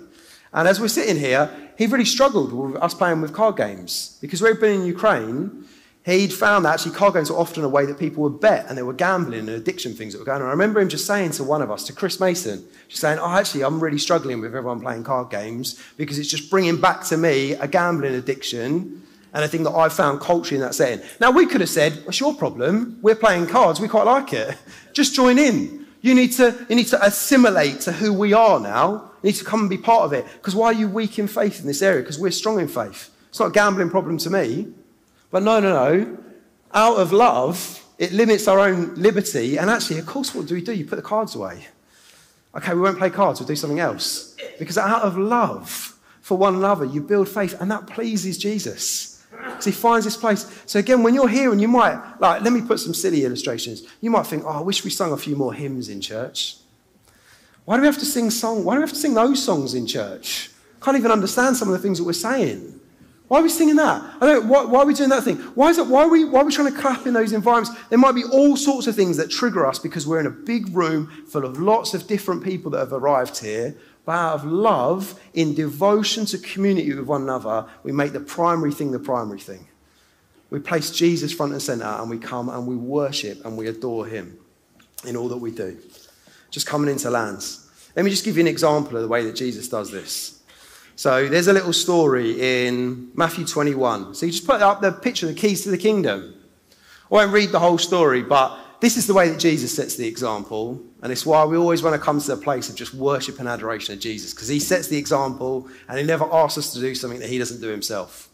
[0.53, 4.19] And as we're sitting here, he really struggled with us playing with card games.
[4.21, 5.65] Because we'd been in Ukraine,
[6.05, 8.77] he'd found that actually card games were often a way that people would bet and
[8.77, 10.49] they were gambling and addiction things that were going on.
[10.49, 13.29] I remember him just saying to one of us, to Chris Mason, just saying, Oh,
[13.29, 17.17] actually, I'm really struggling with everyone playing card games because it's just bringing back to
[17.17, 19.03] me a gambling addiction
[19.33, 21.05] and I think that I've found culture in that setting.
[21.19, 22.99] Now, we could have said, What's your problem?
[23.01, 24.57] We're playing cards, we quite like it.
[24.93, 25.87] Just join in.
[26.01, 29.11] You need to, you need to assimilate to who we are now.
[29.21, 30.25] You need to come and be part of it.
[30.33, 32.01] Because why are you weak in faith in this area?
[32.01, 33.09] Because we're strong in faith.
[33.29, 34.67] It's not a gambling problem to me.
[35.29, 36.17] But no, no, no.
[36.73, 39.57] Out of love, it limits our own liberty.
[39.57, 40.73] And actually, of course, what do we do?
[40.73, 41.67] You put the cards away.
[42.55, 44.35] Okay, we won't play cards, we'll do something else.
[44.59, 49.10] Because out of love for one another, you build faith, and that pleases Jesus.
[49.59, 50.63] So he finds this place.
[50.65, 53.83] So again, when you're here and you might, like, let me put some silly illustrations.
[54.01, 56.57] You might think, oh, I wish we sung a few more hymns in church.
[57.65, 58.63] Why do we have to sing song?
[58.63, 60.49] Why do we have to sing those songs in church?
[60.81, 62.79] Can't even understand some of the things that we're saying.
[63.31, 64.03] Why are we singing that?
[64.19, 65.37] I don't, why, why, are we doing that thing?
[65.55, 67.79] Why, is it, why, are we, why are we trying to clap in those environments?
[67.87, 70.75] There might be all sorts of things that trigger us because we're in a big
[70.75, 75.19] room full of lots of different people that have arrived here but out of love,
[75.33, 79.67] in devotion to community with one another, we make the primary thing the primary thing.
[80.49, 84.05] We place Jesus front and center and we come and we worship and we adore
[84.05, 84.37] him
[85.05, 85.77] in all that we do.
[86.49, 87.69] Just coming into lands.
[87.95, 90.41] Let me just give you an example of the way that Jesus does this.
[90.95, 94.13] So there's a little story in Matthew 21.
[94.13, 96.35] So you just put up the picture of the keys to the kingdom.
[97.11, 100.07] I won't read the whole story, but this is the way that Jesus sets the
[100.07, 103.39] example, and it's why we always want to come to the place of just worship
[103.39, 106.79] and adoration of Jesus, because he sets the example and he never asks us to
[106.79, 108.27] do something that he doesn't do himself.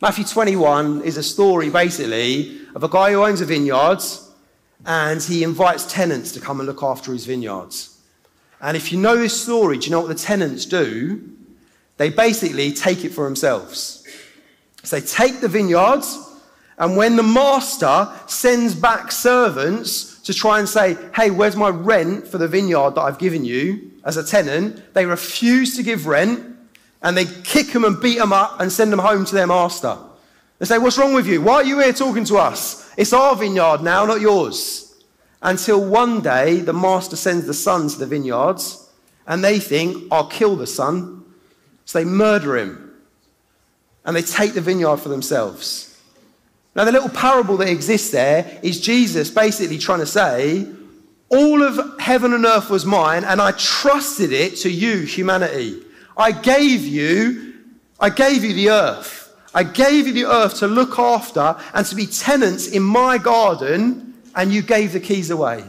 [0.00, 4.02] Matthew 21 is a story basically of a guy who owns a vineyard
[4.86, 8.00] and he invites tenants to come and look after his vineyards.
[8.62, 11.22] And if you know this story, do you know what the tenants do?
[11.98, 14.02] They basically take it for themselves.
[14.82, 16.29] So they take the vineyards
[16.80, 22.26] and when the master sends back servants to try and say, hey, where's my rent
[22.26, 26.56] for the vineyard that I've given you as a tenant, they refuse to give rent
[27.02, 29.98] and they kick them and beat them up and send them home to their master.
[30.58, 31.42] They say, What's wrong with you?
[31.42, 32.90] Why are you here talking to us?
[32.96, 35.02] It's our vineyard now, not yours.
[35.42, 38.90] Until one day the master sends the son to the vineyards
[39.26, 41.26] and they think, I'll kill the son.
[41.84, 42.94] So they murder him
[44.06, 45.89] and they take the vineyard for themselves.
[46.74, 50.66] Now, the little parable that exists there is Jesus basically trying to say,
[51.28, 55.82] All of heaven and earth was mine, and I trusted it to you, humanity.
[56.16, 57.54] I gave you,
[57.98, 59.34] I gave you the earth.
[59.52, 64.14] I gave you the earth to look after and to be tenants in my garden,
[64.36, 65.64] and you gave the keys away.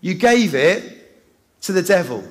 [0.00, 0.94] You gave it
[1.62, 2.22] to the devil.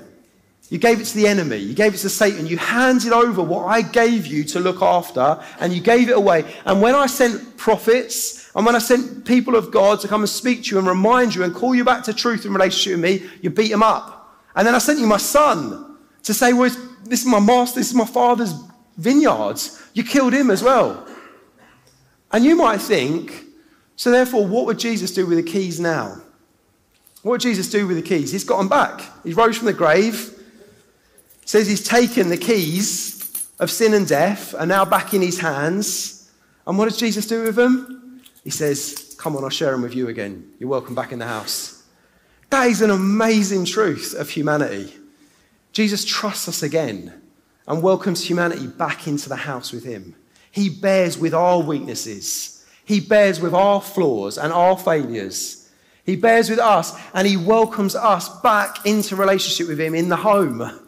[0.69, 1.57] You gave it to the enemy.
[1.57, 2.45] You gave it to Satan.
[2.45, 6.43] You handed over what I gave you to look after, and you gave it away.
[6.65, 10.29] And when I sent prophets, and when I sent people of God to come and
[10.29, 13.21] speak to you and remind you and call you back to truth in relationship with
[13.21, 14.35] me, you beat them up.
[14.55, 16.69] And then I sent you my son to say, well,
[17.05, 18.53] this is my master, this is my father's
[18.97, 19.81] vineyards.
[19.93, 21.07] You killed him as well.
[22.31, 23.45] And you might think,
[23.95, 26.21] so therefore, what would Jesus do with the keys now?
[27.21, 28.31] What would Jesus do with the keys?
[28.31, 29.01] He's got them back.
[29.23, 30.36] He rose from the grave.
[31.47, 36.29] Says he's taken the keys of sin and death are now back in his hands.
[36.67, 38.21] And what does Jesus do with them?
[38.43, 40.51] He says, Come on, I'll share them with you again.
[40.59, 41.85] You're welcome back in the house.
[42.49, 44.93] That is an amazing truth of humanity.
[45.71, 47.13] Jesus trusts us again
[47.65, 50.15] and welcomes humanity back into the house with him.
[50.51, 55.69] He bears with our weaknesses, he bears with our flaws and our failures.
[56.05, 60.17] He bears with us and he welcomes us back into relationship with him in the
[60.17, 60.83] home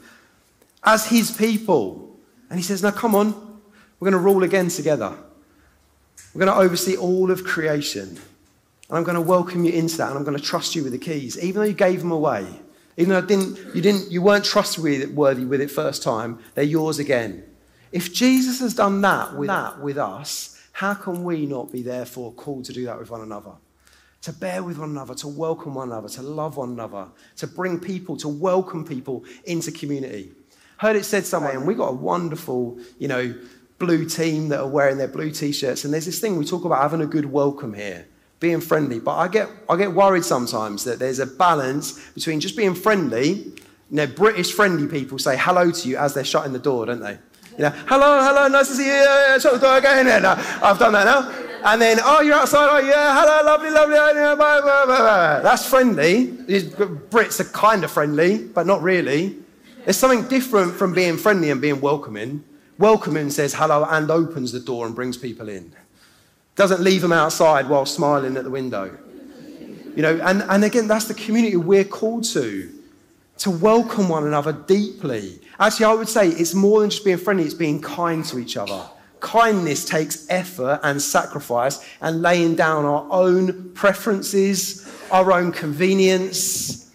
[0.84, 2.18] as his people.
[2.50, 3.34] And he says, Now come on,
[4.00, 5.16] we're going to rule again together.
[6.34, 8.08] We're going to oversee all of creation.
[8.90, 10.94] And I'm going to welcome you into that and I'm going to trust you with
[10.94, 12.48] the keys, even though you gave them away.
[12.98, 15.06] Even though didn't, you, didn't, you weren't trustworthy
[15.46, 17.44] with it first time, they're yours again.
[17.92, 22.34] If Jesus has done that with, that with us, how can we not be therefore
[22.34, 23.54] called to do that with one another?
[24.24, 27.80] To bear with one another, to welcome one another, to love one another, to bring
[27.80, 30.32] people, to welcome people into community.
[30.80, 33.36] Heard it said somewhere, and we got a wonderful, you know,
[33.80, 35.84] blue team that are wearing their blue t-shirts.
[35.84, 38.08] And there's this thing we talk about having a good welcome here,
[38.40, 39.02] being friendly.
[39.02, 43.30] But I get, I get worried sometimes that there's a balance between just being friendly.
[43.30, 43.54] You
[43.92, 47.20] know, British friendly people say hello to you as they're shutting the door, don't they?
[47.58, 48.92] You know, hello, hello, nice to see you.
[48.94, 50.22] Yeah, shut the door, get in there.
[50.22, 50.32] No,
[50.64, 51.30] I've done that now.
[51.66, 52.70] And then, oh, you're outside.
[52.72, 53.98] Oh, yeah, hello, lovely, lovely.
[53.98, 55.42] Oh, bye, bye, bye.
[55.44, 56.28] That's friendly.
[56.28, 59.36] Brits are kind of friendly, but not really.
[59.90, 62.44] There's something different from being friendly and being welcoming.
[62.78, 65.74] Welcoming says hello and opens the door and brings people in.
[66.56, 68.96] Doesn't leave them outside while smiling at the window.
[69.96, 72.72] You know, and, and again, that's the community we're called to,
[73.40, 75.40] to welcome one another deeply.
[75.60, 78.58] Actually, I would say it's more than just being friendly, it's being kind to each
[78.58, 78.88] other.
[79.22, 86.89] Kindness takes effort and sacrifice and laying down our own preferences, our own convenience,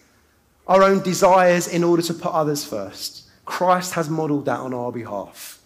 [0.67, 3.23] our own desires in order to put others first.
[3.45, 5.59] Christ has modeled that on our behalf.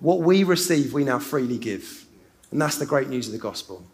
[0.00, 2.06] What we receive, we now freely give.
[2.50, 3.84] And that's the great news of the gospel.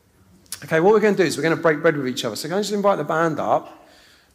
[0.64, 2.36] Okay, what we're going to do is we're going to break bread with each other.
[2.36, 3.86] So, can I just invite the band up?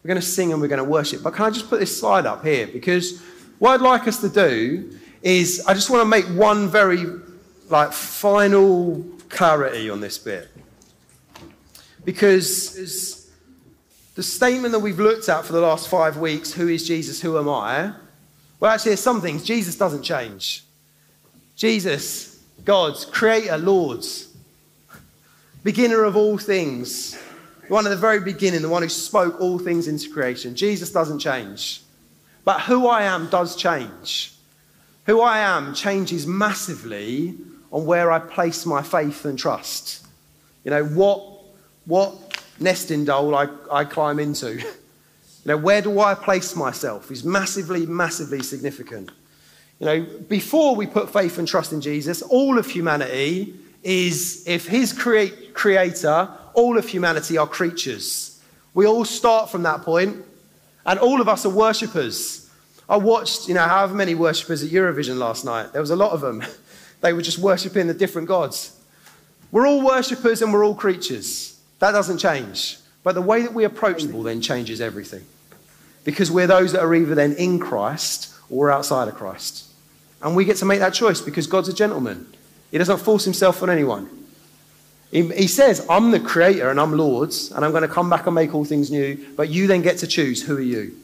[0.03, 1.23] We're going to sing and we're going to worship.
[1.23, 2.67] But can I just put this slide up here?
[2.67, 3.21] Because
[3.57, 7.05] what I'd like us to do is I just want to make one very
[7.69, 10.49] like final clarity on this bit.
[12.05, 12.77] Because
[14.19, 17.37] the statement that we've looked at for the last five weeks, who is Jesus, who
[17.37, 17.93] am I?
[18.59, 19.45] Well, actually, there's some things.
[19.45, 20.65] Jesus doesn't change.
[21.55, 24.27] Jesus, God's creator, Lord's,
[25.63, 27.17] beginner of all things,
[27.69, 30.53] one at the very beginning, the one who spoke all things into creation.
[30.53, 31.81] Jesus doesn't change.
[32.43, 34.33] But who I am does change.
[35.05, 37.35] Who I am changes massively
[37.71, 40.05] on where I place my faith and trust.
[40.65, 41.23] You know, what,
[41.85, 42.28] what
[42.59, 44.55] nesting doll I, I climb into.
[44.55, 44.65] you
[45.45, 49.11] know, where do I place myself is massively, massively significant.
[49.79, 54.67] You know, before we put faith and trust in Jesus, all of humanity is, if
[54.67, 58.41] his create, creator, all of humanity are creatures.
[58.73, 60.25] We all start from that point,
[60.85, 62.49] and all of us are worshippers.
[62.89, 65.71] I watched, you know, however many worshippers at Eurovision last night.
[65.71, 66.43] There was a lot of them.
[67.01, 68.77] They were just worshipping the different gods.
[69.51, 71.58] We're all worshippers and we're all creatures.
[71.79, 72.77] That doesn't change.
[73.03, 75.25] But the way that we approach people then changes everything.
[76.03, 79.65] Because we're those that are either then in Christ or outside of Christ.
[80.21, 82.27] And we get to make that choice because God's a gentleman.
[82.71, 84.09] He doesn't force himself on anyone.
[85.11, 88.27] He, he says, I'm the creator and I'm Lord's, and I'm going to come back
[88.27, 90.95] and make all things new, but you then get to choose who are you.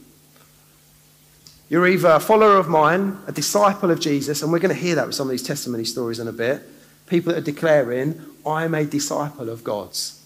[1.69, 4.95] You're either a follower of mine, a disciple of Jesus, and we're going to hear
[4.95, 6.61] that with some of these testimony stories in a bit.
[7.07, 10.21] People that are declaring, I'm a disciple of God's.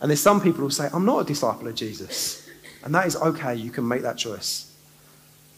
[0.00, 2.48] And there's some people who say, I'm not a disciple of Jesus.
[2.84, 4.72] And that is okay, you can make that choice.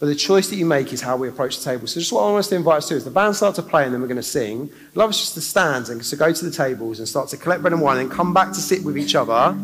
[0.01, 1.89] But the choice that you make is how we approach the table.
[1.89, 3.63] So just what I want us to invite us to is the band start to
[3.63, 4.71] play and then we're going to sing.
[4.91, 7.37] I'd love us just to stand and to go to the tables and start to
[7.37, 9.59] collect bread and wine and come back to sit with each other.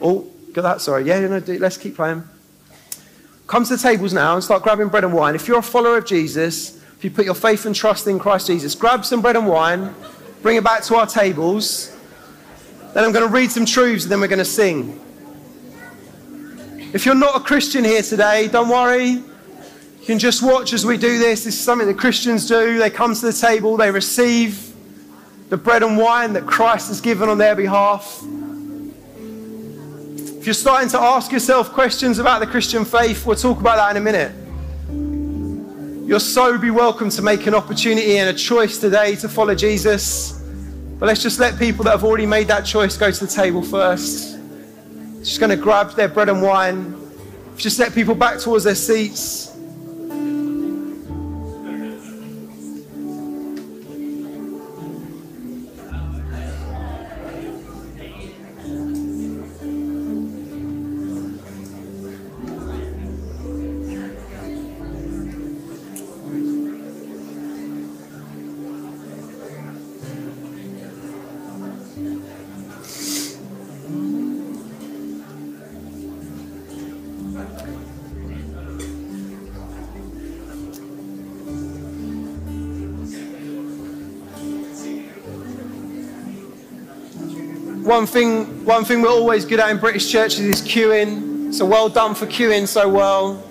[0.00, 0.80] Oh, got that?
[0.80, 1.04] Sorry.
[1.04, 2.24] Yeah, no, let's keep playing.
[3.46, 5.34] Come to the tables now and start grabbing bread and wine.
[5.34, 8.46] If you're a follower of Jesus, if you put your faith and trust in Christ
[8.46, 9.94] Jesus, grab some bread and wine,
[10.40, 11.94] bring it back to our tables.
[12.94, 14.98] Then I'm going to read some truths and then we're going to sing.
[16.92, 19.10] If you're not a Christian here today, don't worry
[20.00, 21.44] You can just watch as we do this.
[21.44, 22.78] This is something that Christians do.
[22.78, 24.72] They come to the table, they receive
[25.50, 28.22] the bread and wine that Christ has given on their behalf.
[30.38, 33.90] If you're starting to ask yourself questions about the Christian faith, we'll talk about that
[33.90, 34.32] in a minute.
[36.08, 40.37] You're so be welcome to make an opportunity and a choice today to follow Jesus.
[40.98, 43.62] But let's just let people that have already made that choice go to the table
[43.62, 44.38] first.
[45.20, 46.96] just going to grab their bread and wine.
[47.56, 49.47] Just let people back towards their seats.
[87.88, 91.54] One thing, one thing we're always good at in British churches is queuing.
[91.54, 93.42] So well done for queuing so well.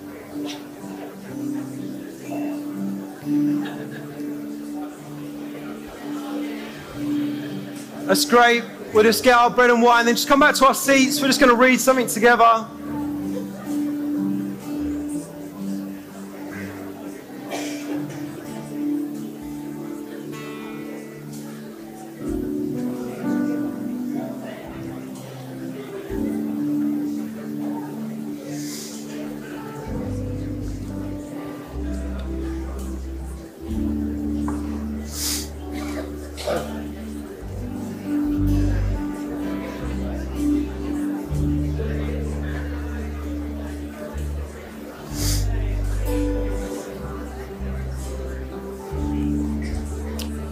[8.06, 8.62] That's great.
[8.94, 11.20] We'll just get our bread and wine, then just come back to our seats.
[11.20, 12.64] We're just going to read something together.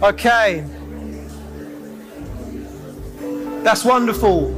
[0.07, 0.63] Okay.
[3.61, 4.55] That's wonderful.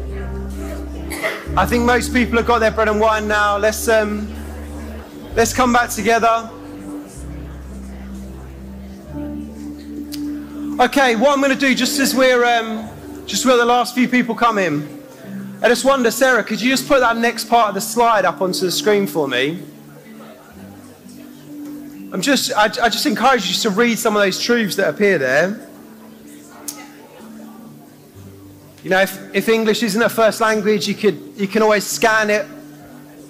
[1.58, 3.58] I think most people have got their bread and wine now.
[3.58, 4.32] Let's um,
[5.36, 6.52] let's come back together.
[10.80, 12.88] Okay, what I'm going to do, just as we're um,
[13.26, 15.02] just where the last few people come in,
[15.64, 18.40] I just wonder, Sarah, could you just put that next part of the slide up
[18.40, 19.64] onto the screen for me?
[22.12, 25.20] I'm just, I, I just encourage you to read some of those truths that appear
[25.20, 25.70] there.
[28.84, 32.32] You know, if, if English isn't a first language, you, could, you can always scan
[32.32, 32.48] it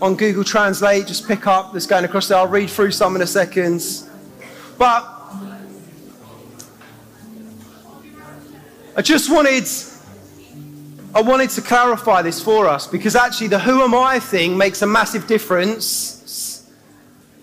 [0.02, 2.38] on Google Translate, just pick up that's going across there.
[2.38, 3.84] I'll read through some in a second.
[4.78, 5.04] But
[8.96, 9.68] I just wanted,
[11.14, 14.82] I wanted to clarify this for us because actually the who am I thing makes
[14.84, 16.19] a massive difference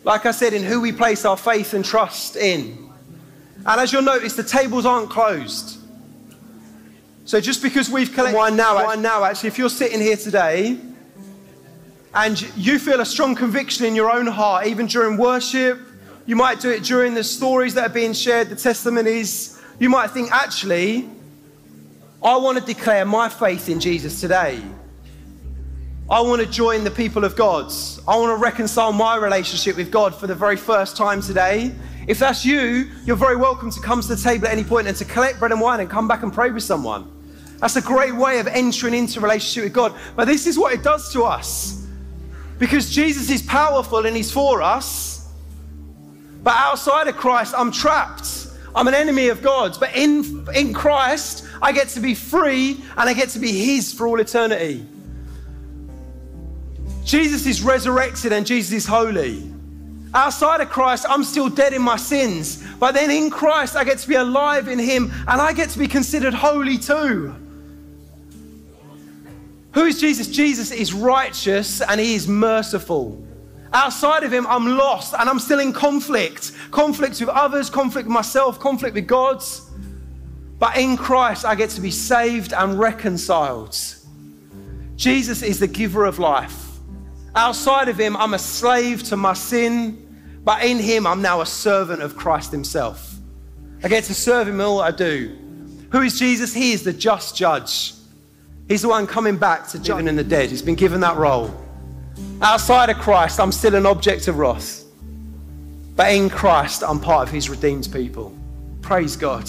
[0.07, 2.89] like I said, in who we place our faith and trust in.
[3.67, 5.81] And as you'll notice, the tables aren't closed.
[7.25, 10.79] So just because we've collected wine now, wine now, actually, if you're sitting here today
[12.15, 15.81] and you feel a strong conviction in your own heart, even during worship,
[16.25, 19.61] you might do it during the stories that are being shared, the testimonies.
[19.81, 21.11] You might think, actually,
[22.23, 24.63] I want to declare my faith in Jesus today.
[26.09, 27.73] I want to join the people of God.
[28.07, 31.75] I want to reconcile my relationship with God for the very first time today.
[32.07, 34.97] If that's you, you're very welcome to come to the table at any point and
[34.99, 37.11] to collect bread and wine and come back and pray with someone.
[37.59, 39.95] That's a great way of entering into relationship with God.
[40.15, 41.85] But this is what it does to us.
[42.61, 45.29] Because Jesus is powerful and he's for us.
[46.45, 48.47] But outside of Christ, I'm trapped.
[48.77, 49.77] I'm an enemy of God's.
[49.77, 53.93] But in, in Christ, I get to be free and I get to be his
[53.93, 54.87] for all eternity.
[57.07, 59.49] Jesus is resurrected and Jesus is holy.
[60.13, 62.65] Outside of Christ, I'm still dead in my sins.
[62.81, 65.79] But then in Christ, I get to be alive in Him and I get to
[65.79, 67.33] be considered holy too.
[69.75, 70.27] Who is Jesus?
[70.27, 73.25] Jesus is righteous and He is merciful.
[73.73, 78.15] Outside of Him, I'm lost and I'm still in conflict conflict with others, conflict with
[78.15, 79.45] myself, conflict with God.
[80.59, 83.79] But in Christ, I get to be saved and reconciled.
[84.97, 86.66] Jesus is the giver of life.
[87.37, 91.47] Outside of him, I'm a slave to my sin, but in him, I'm now a
[91.47, 93.14] servant of Christ himself.
[93.84, 95.37] I get to serve him in all I do.
[95.93, 96.55] Who is Jesus?
[96.55, 97.93] He is the just judge.
[98.68, 100.49] He's the one coming back to judge in the dead.
[100.49, 101.55] He's been given that role.
[102.41, 104.84] Outside of Christ, I'm still an object of wrath.
[105.95, 108.34] But in Christ, I'm part of his redeemed people.
[108.80, 109.49] Praise God.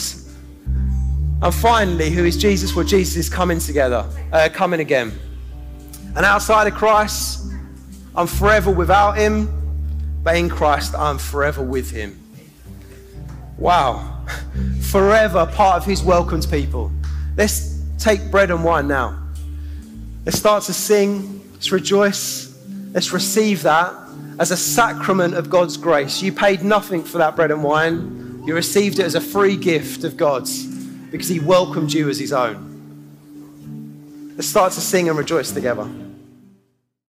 [1.41, 2.75] And finally, who is Jesus?
[2.75, 5.17] Well, Jesus is coming together, uh, coming again.
[6.15, 7.46] And outside of Christ,
[8.17, 9.47] I'm forever without him,
[10.23, 12.19] but in Christ, I'm forever with him.
[13.57, 14.25] Wow.
[14.81, 16.91] Forever part of his welcomed people.
[17.35, 19.21] Let's take bread and wine now.
[20.25, 21.41] Let's start to sing.
[21.53, 22.57] Let's rejoice.
[22.91, 23.93] Let's receive that
[24.39, 26.21] as a sacrament of God's grace.
[26.21, 28.43] You paid nothing for that bread and wine.
[28.45, 32.33] You received it as a free gift of God's because he welcomed you as his
[32.33, 32.63] own.
[34.35, 35.87] Let's start to sing and rejoice together.